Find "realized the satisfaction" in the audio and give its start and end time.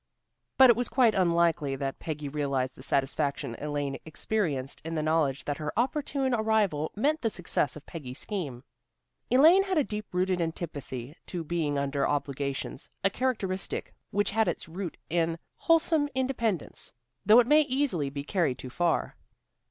2.27-3.55